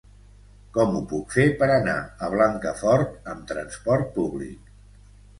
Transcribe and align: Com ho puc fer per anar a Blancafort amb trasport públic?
Com 0.75 0.95
ho 0.99 1.01
puc 1.09 1.33
fer 1.35 1.43
per 1.59 1.67
anar 1.73 1.97
a 2.27 2.29
Blancafort 2.35 3.13
amb 3.33 3.43
trasport 3.53 4.09
públic? 4.17 4.73